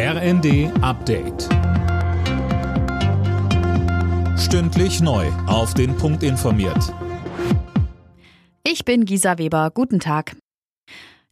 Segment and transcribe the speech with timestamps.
[0.00, 1.48] RND Update.
[4.38, 5.26] Stündlich neu.
[5.48, 6.94] Auf den Punkt informiert.
[8.62, 9.72] Ich bin Gisa Weber.
[9.74, 10.36] Guten Tag.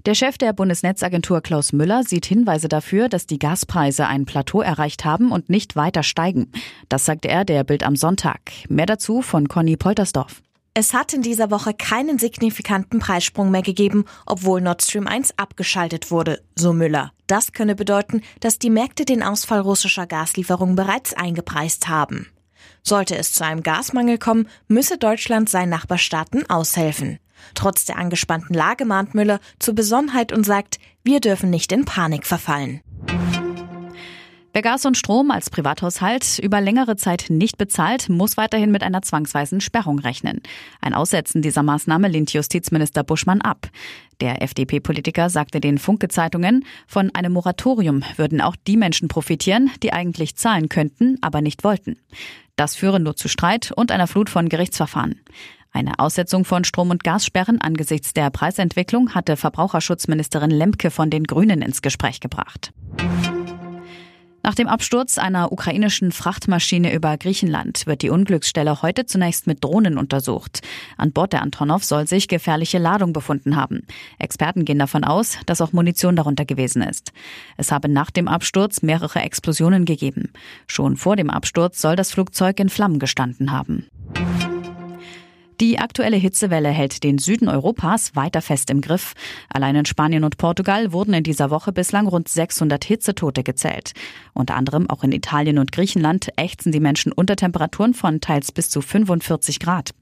[0.04, 5.04] Der Chef der Bundesnetzagentur Klaus Müller sieht Hinweise dafür, dass die Gaspreise ein Plateau erreicht
[5.04, 6.50] haben und nicht weiter steigen.
[6.88, 8.50] Das sagte er der Bild am Sonntag.
[8.68, 10.42] Mehr dazu von Conny Poltersdorf.
[10.78, 16.10] Es hat in dieser Woche keinen signifikanten Preissprung mehr gegeben, obwohl Nord Stream 1 abgeschaltet
[16.10, 17.14] wurde, so Müller.
[17.26, 22.26] Das könne bedeuten, dass die Märkte den Ausfall russischer Gaslieferungen bereits eingepreist haben.
[22.82, 27.20] Sollte es zu einem Gasmangel kommen, müsse Deutschland seinen Nachbarstaaten aushelfen.
[27.54, 32.26] Trotz der angespannten Lage mahnt Müller zur Besonnenheit und sagt, wir dürfen nicht in Panik
[32.26, 32.82] verfallen.
[34.56, 39.02] Wer Gas und Strom als Privathaushalt über längere Zeit nicht bezahlt, muss weiterhin mit einer
[39.02, 40.40] zwangsweisen Sperrung rechnen.
[40.80, 43.68] Ein Aussetzen dieser Maßnahme lehnt Justizminister Buschmann ab.
[44.22, 50.36] Der FDP-Politiker sagte den Funke-Zeitungen, von einem Moratorium würden auch die Menschen profitieren, die eigentlich
[50.36, 51.98] zahlen könnten, aber nicht wollten.
[52.56, 55.20] Das führe nur zu Streit und einer Flut von Gerichtsverfahren.
[55.70, 61.60] Eine Aussetzung von Strom- und Gassperren angesichts der Preisentwicklung hatte Verbraucherschutzministerin Lemke von den Grünen
[61.60, 62.72] ins Gespräch gebracht.
[64.46, 69.98] Nach dem Absturz einer ukrainischen Frachtmaschine über Griechenland wird die Unglücksstelle heute zunächst mit Drohnen
[69.98, 70.62] untersucht.
[70.96, 73.84] An Bord der Antonov soll sich gefährliche Ladung befunden haben.
[74.20, 77.10] Experten gehen davon aus, dass auch Munition darunter gewesen ist.
[77.56, 80.30] Es habe nach dem Absturz mehrere Explosionen gegeben.
[80.68, 83.86] Schon vor dem Absturz soll das Flugzeug in Flammen gestanden haben.
[85.60, 89.14] Die aktuelle Hitzewelle hält den Süden Europas weiter fest im Griff.
[89.48, 93.92] Allein in Spanien und Portugal wurden in dieser Woche bislang rund 600 Hitzetote gezählt.
[94.34, 98.68] Unter anderem auch in Italien und Griechenland ächzen die Menschen unter Temperaturen von teils bis
[98.68, 99.92] zu 45 Grad.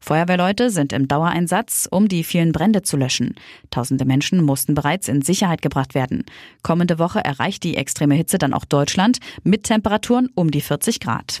[0.00, 3.34] Feuerwehrleute sind im Dauereinsatz, um die vielen Brände zu löschen.
[3.70, 6.26] Tausende Menschen mussten bereits in Sicherheit gebracht werden.
[6.62, 11.40] Kommende Woche erreicht die extreme Hitze dann auch Deutschland mit Temperaturen um die 40 Grad.